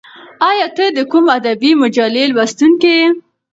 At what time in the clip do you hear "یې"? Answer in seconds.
2.99-3.07